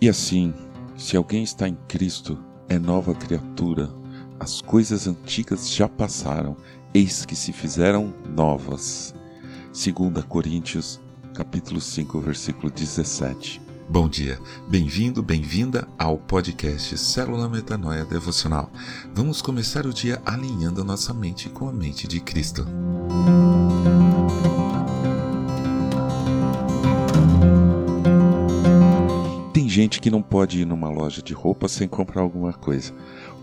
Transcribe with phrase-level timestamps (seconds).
[0.00, 0.54] E assim,
[0.96, 3.90] se alguém está em Cristo, é nova criatura.
[4.38, 6.56] As coisas antigas já passaram,
[6.94, 9.12] eis que se fizeram novas.
[9.72, 11.00] 2 Coríntios,
[11.34, 13.60] capítulo 5, versículo 17.
[13.88, 14.38] Bom dia,
[14.68, 18.70] bem-vindo, bem-vinda ao podcast Célula Metanoia Devocional.
[19.12, 22.64] Vamos começar o dia alinhando nossa mente com a mente de Cristo.
[29.78, 32.92] Gente que não pode ir numa loja de roupa sem comprar alguma coisa.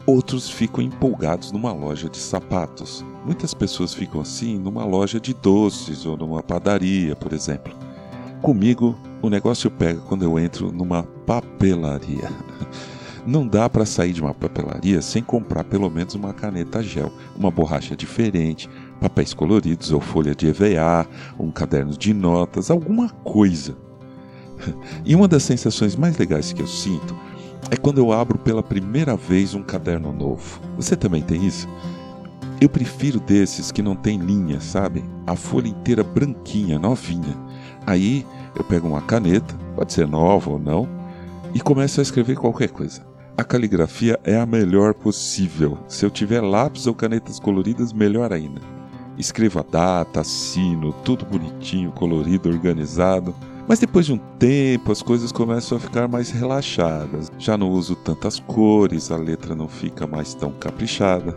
[0.05, 3.05] Outros ficam empolgados numa loja de sapatos.
[3.25, 7.73] Muitas pessoas ficam assim numa loja de doces ou numa padaria, por exemplo.
[8.41, 12.29] Comigo, o negócio pega quando eu entro numa papelaria.
[13.25, 17.49] Não dá para sair de uma papelaria sem comprar pelo menos uma caneta gel, uma
[17.49, 21.07] borracha diferente, papéis coloridos ou folha de EVA,
[21.39, 23.85] um caderno de notas, alguma coisa.
[25.05, 27.15] E uma das sensações mais legais que eu sinto
[27.69, 30.59] é quando eu abro pela primeira vez um caderno novo.
[30.75, 31.67] Você também tem isso?
[32.61, 35.03] Eu prefiro desses que não tem linha, sabe?
[35.27, 37.35] A folha inteira branquinha, novinha.
[37.85, 38.25] Aí
[38.55, 40.87] eu pego uma caneta, pode ser nova ou não,
[41.53, 43.01] e começo a escrever qualquer coisa.
[43.37, 45.77] A caligrafia é a melhor possível.
[45.89, 48.61] Se eu tiver lápis ou canetas coloridas, melhor ainda.
[49.17, 53.35] Escrevo a data, assino, tudo bonitinho, colorido, organizado.
[53.67, 57.31] Mas depois de um tempo as coisas começam a ficar mais relaxadas.
[57.39, 61.33] Já não uso tantas cores, a letra não fica mais tão caprichada.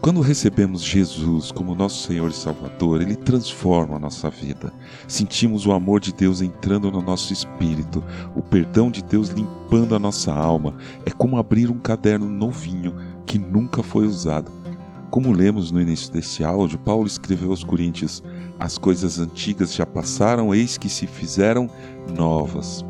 [0.00, 4.72] Quando recebemos Jesus como nosso Senhor e Salvador, Ele transforma a nossa vida.
[5.08, 8.04] Sentimos o amor de Deus entrando no nosso espírito,
[8.36, 10.76] o perdão de Deus limpando a nossa alma.
[11.04, 12.94] É como abrir um caderno novinho
[13.26, 14.52] que nunca foi usado.
[15.10, 18.22] Como lemos no início deste áudio, Paulo escreveu aos Coríntios:
[18.58, 21.70] As coisas antigas já passaram, eis que se fizeram
[22.16, 22.84] novas.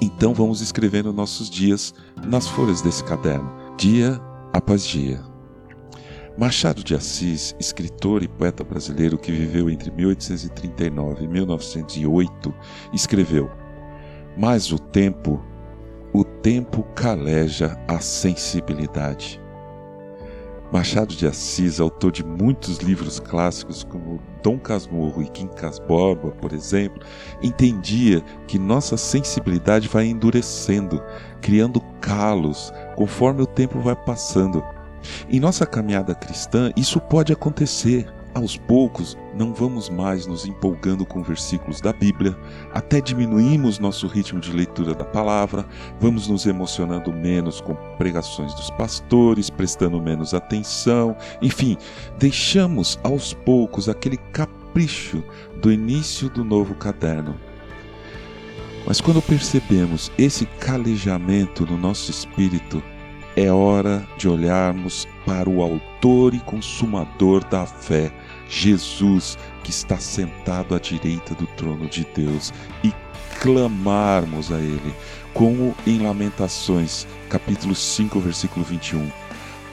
[0.00, 1.94] Então vamos escrevendo nossos dias
[2.26, 4.20] nas folhas desse caderno, dia
[4.52, 5.20] após dia.
[6.38, 12.54] Machado de Assis, escritor e poeta brasileiro que viveu entre 1839 e 1908,
[12.92, 13.50] escreveu:
[14.36, 15.44] Mas o tempo,
[16.12, 19.40] o tempo caleja a sensibilidade.
[20.72, 26.52] Machado de Assis, autor de muitos livros clássicos como Dom Casmurro e Quincas Borba, por
[26.52, 27.02] exemplo,
[27.42, 31.02] entendia que nossa sensibilidade vai endurecendo,
[31.40, 34.62] criando calos conforme o tempo vai passando
[35.28, 38.06] em nossa caminhada cristã, isso pode acontecer.
[38.32, 42.38] Aos poucos, não vamos mais nos empolgando com versículos da Bíblia,
[42.72, 45.66] até diminuímos nosso ritmo de leitura da palavra,
[45.98, 51.76] vamos nos emocionando menos com pregações dos pastores, prestando menos atenção, enfim,
[52.18, 55.24] deixamos aos poucos aquele capricho
[55.60, 57.34] do início do novo caderno.
[58.86, 62.80] Mas quando percebemos esse calejamento no nosso espírito,
[63.36, 68.12] é hora de olharmos para o Autor e Consumador da fé,
[68.50, 72.52] Jesus, que está sentado à direita do trono de Deus,
[72.84, 72.92] e
[73.40, 74.94] clamarmos a Ele,
[75.32, 79.10] como em Lamentações, capítulo 5, versículo 21.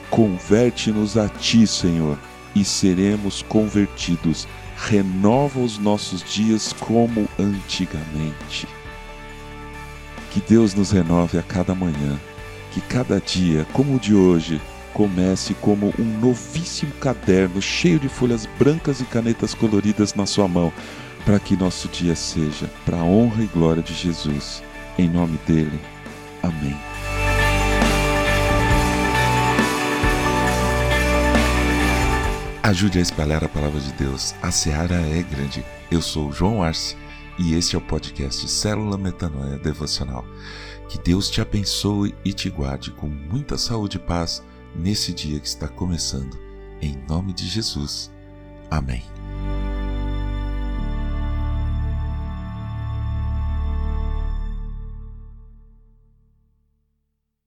[0.10, 2.18] Converte-nos a Ti, Senhor,
[2.56, 4.48] e seremos convertidos.
[4.78, 8.68] Renova os nossos dias como antigamente.
[10.32, 12.18] Que Deus nos renove a cada manhã
[12.78, 14.62] que cada dia, como o de hoje,
[14.98, 20.74] comece como um novíssimo caderno cheio de folhas brancas e canetas coloridas na sua mão,
[21.24, 24.64] para que nosso dia seja para a honra e glória de Jesus.
[24.98, 25.80] Em nome dele.
[26.42, 26.76] Amém.
[32.64, 34.34] Ajude a espalhar a palavra de Deus.
[34.42, 35.64] A seara é grande.
[35.92, 36.98] Eu sou o João Arce
[37.38, 40.26] e este é o podcast Célula Metanoia Devocional.
[40.90, 44.42] Que Deus te abençoe e te guarde com muita saúde e paz
[44.78, 46.38] nesse dia que está começando.
[46.82, 48.12] Em nome de Jesus.
[48.70, 49.17] Amém.